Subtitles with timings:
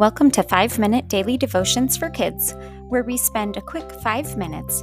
[0.00, 2.54] Welcome to 5 Minute Daily Devotions for Kids,
[2.88, 4.82] where we spend a quick 5 minutes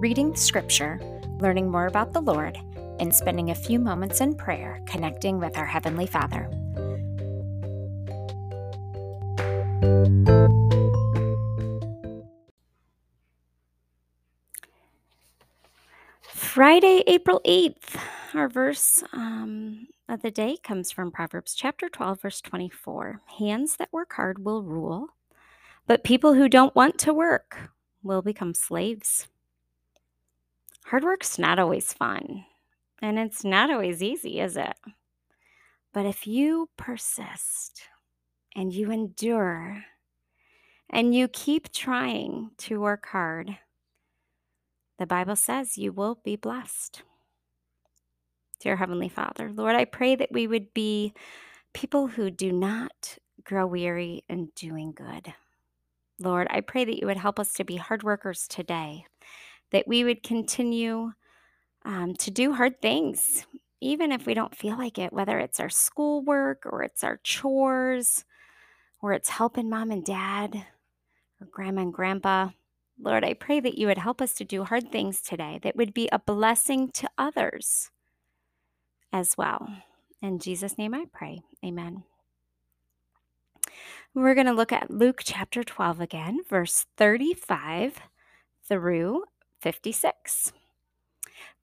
[0.00, 0.98] reading Scripture,
[1.40, 2.56] learning more about the Lord,
[2.98, 6.48] and spending a few moments in prayer connecting with our Heavenly Father.
[16.22, 18.00] Friday, April 8th.
[18.32, 23.20] Our verse um, of the day comes from Proverbs chapter 12, verse 24.
[23.38, 25.08] Hands that work hard will rule,
[25.86, 27.70] but people who don't want to work
[28.02, 29.26] will become slaves.
[30.86, 32.44] Hard work's not always fun,
[33.02, 34.76] and it's not always easy, is it?
[35.92, 37.82] But if you persist
[38.54, 39.84] and you endure
[40.88, 43.58] and you keep trying to work hard,
[44.98, 47.02] the Bible says you will be blessed.
[48.60, 51.12] Dear Heavenly Father, Lord, I pray that we would be
[51.74, 55.34] people who do not grow weary in doing good.
[56.18, 59.04] Lord, I pray that you would help us to be hard workers today,
[59.72, 61.12] that we would continue
[61.84, 63.46] um, to do hard things,
[63.82, 68.24] even if we don't feel like it, whether it's our schoolwork or it's our chores
[69.02, 70.64] or it's helping mom and dad
[71.42, 72.48] or grandma and grandpa.
[72.98, 75.92] Lord, I pray that you would help us to do hard things today that would
[75.92, 77.90] be a blessing to others
[79.12, 79.68] as well.
[80.22, 81.40] In Jesus' name I pray.
[81.64, 82.04] Amen.
[84.14, 88.00] We're going to look at Luke chapter 12 again, verse 35
[88.66, 89.24] through
[89.60, 90.52] 56.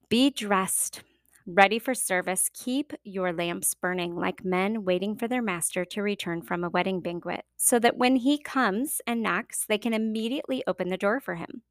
[0.08, 1.02] Be dressed,
[1.48, 2.52] ready for service.
[2.54, 7.02] Keep your lamps burning like men waiting for their master to return from a wedding
[7.02, 11.36] banquet, so that when he comes and knocks, they can immediately open the door for
[11.36, 11.64] him.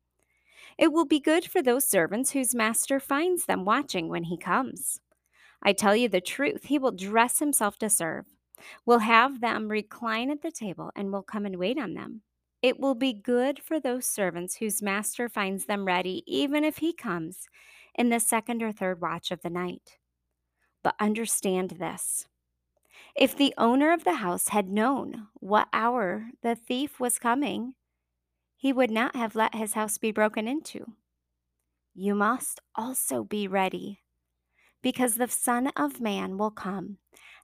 [0.77, 4.99] It will be good for those servants whose master finds them watching when he comes.
[5.63, 8.27] I tell you the truth, he will dress himself to serve,
[8.85, 12.23] will have them recline at the table, and will come and wait on them.
[12.63, 16.93] It will be good for those servants whose master finds them ready, even if he
[16.93, 17.49] comes
[17.95, 19.99] in the second or third watch of the night.
[20.83, 22.27] But understand this
[23.15, 27.75] if the owner of the house had known what hour the thief was coming,
[28.57, 30.95] he would not have let his house be broken into.
[31.95, 34.02] You must also be ready
[34.83, 36.99] because the Son of Man will come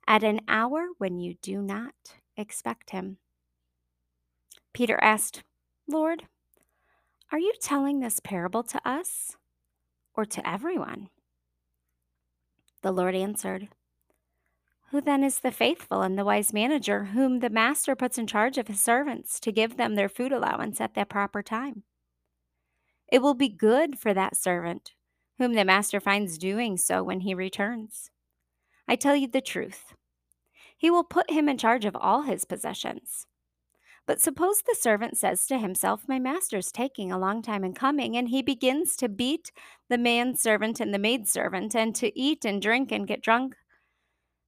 [0.07, 1.93] at an hour when you do not
[2.35, 3.17] expect him.
[4.73, 5.43] Peter asked,
[5.87, 6.23] Lord,
[7.31, 9.37] are you telling this parable to us
[10.15, 11.09] or to everyone?
[12.81, 13.69] The Lord answered,
[14.91, 18.57] Who then is the faithful and the wise manager whom the master puts in charge
[18.57, 21.83] of his servants to give them their food allowance at the proper time?
[23.11, 24.93] It will be good for that servant
[25.39, 28.11] whom the master finds doing so when he returns.
[28.87, 29.93] I tell you the truth.
[30.77, 33.25] He will put him in charge of all his possessions.
[34.05, 38.17] But suppose the servant says to himself, My master's taking a long time in coming,
[38.17, 39.51] and he begins to beat
[39.87, 43.55] the manservant and the maidservant, and to eat and drink and get drunk.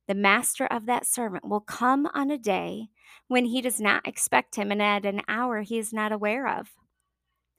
[0.08, 2.90] The master of that servant will come on a day
[3.28, 6.72] when he does not expect him, and at an hour he is not aware of.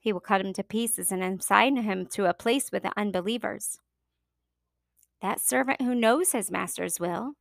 [0.02, 3.78] He will cut him to pieces and assign him to a place with the unbelievers.
[5.20, 7.34] That servant who knows his master's will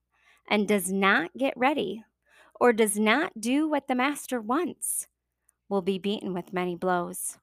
[0.47, 2.03] and does not get ready
[2.59, 5.07] or does not do what the master wants
[5.69, 7.39] will be beaten with many blows.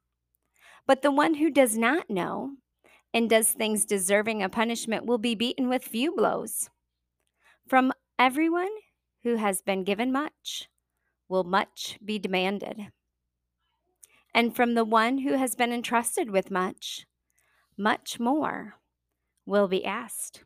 [0.87, 2.53] But the one who does not know
[3.13, 6.71] and does things deserving of punishment will be beaten with few blows.
[7.67, 8.71] From everyone
[9.25, 10.69] who has been given much
[11.29, 12.93] will much be demanded
[14.39, 17.09] and from the one who has been entrusted with much,
[17.77, 18.77] much more
[19.45, 20.45] will be asked.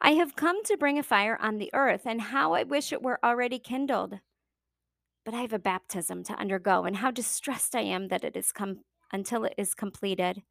[0.00, 3.02] I have come to bring a fire on the earth, and how I wish it
[3.02, 4.20] were already kindled.
[5.24, 8.52] But I have a baptism to undergo, and how distressed I am that it is
[8.52, 8.82] come
[9.12, 10.44] until it is completed.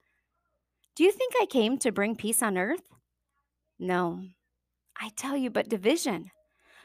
[0.97, 2.83] Do you think I came to bring peace on earth?
[3.79, 4.25] No,
[4.99, 6.31] I tell you, but division.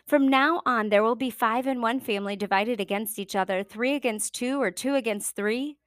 [0.06, 3.96] From now on, there will be five in one family divided against each other, three
[3.96, 5.78] against two, or two against three.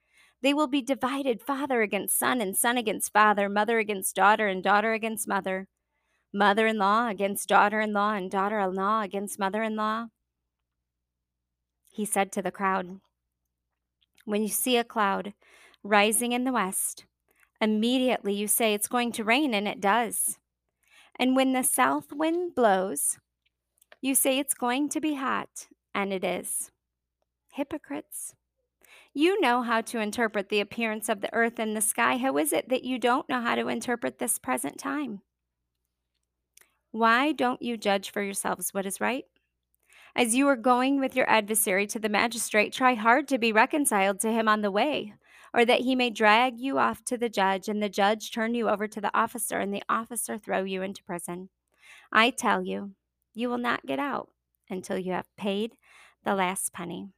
[0.42, 4.62] They will be divided father against son, and son against father, mother against daughter, and
[4.62, 5.68] daughter against mother,
[6.33, 10.07] mother in law against daughter in law, and daughter in law against mother in law.
[11.89, 13.00] He said to the crowd,
[14.25, 15.33] When you see a cloud
[15.81, 17.06] rising in the west,
[17.62, 20.39] immediately you say it's going to rain, and it does.
[21.18, 23.18] And when the south wind blows,
[24.01, 26.72] you say it's going to be hot, and it is.
[27.51, 28.36] Hypocrites.
[29.13, 32.18] You know how to interpret the appearance of the earth and the sky.
[32.18, 35.22] How is it that you don't know how to interpret this present time?
[36.92, 39.25] Why don't you judge for yourselves what is right?
[40.16, 44.19] As you are going with your adversary to the magistrate, try hard to be reconciled
[44.22, 45.13] to him on the way,
[45.54, 48.69] or that he may drag you off to the judge, and the judge turn you
[48.69, 51.50] over to the officer, and the officer throw you into prison.
[52.12, 52.94] I tell you,
[53.34, 54.30] you will not get out
[54.70, 55.74] until you have paid
[56.24, 57.10] the last penny.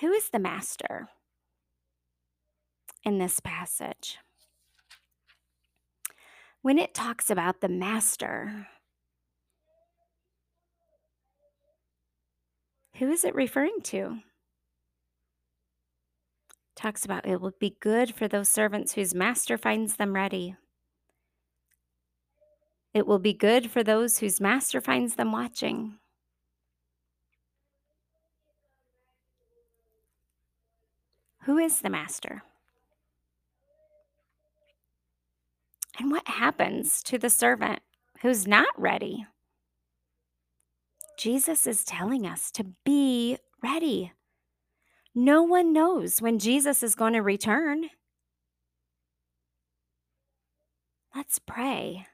[0.00, 1.08] Who is the master
[3.04, 4.18] in this passage?
[6.62, 8.68] When it talks about the master,
[12.96, 14.18] who is it referring to?
[16.76, 20.54] Talks about it will be good for those servants whose master finds them ready.
[22.98, 25.98] It will be good for those whose master finds them watching.
[31.44, 32.42] Who is the master?
[35.96, 37.78] And what happens to the servant
[38.22, 39.26] who's not ready?
[41.16, 44.10] Jesus is telling us to be ready.
[45.14, 47.90] No one knows when Jesus is going to return.
[51.14, 52.08] Let's pray.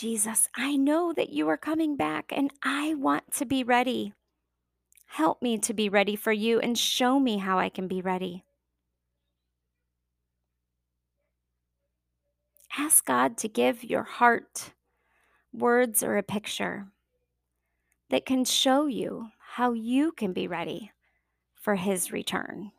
[0.00, 4.14] Jesus, I know that you are coming back and I want to be ready.
[5.04, 8.42] Help me to be ready for you and show me how I can be ready.
[12.78, 14.72] Ask God to give your heart
[15.52, 16.86] words or a picture
[18.08, 20.92] that can show you how you can be ready
[21.54, 22.72] for His return.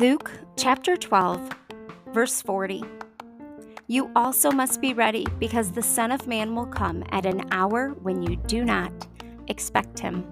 [0.00, 1.50] Luke chapter 12,
[2.14, 2.82] verse 40.
[3.86, 7.90] You also must be ready, because the Son of Man will come at an hour
[8.00, 9.06] when you do not
[9.48, 10.24] expect him.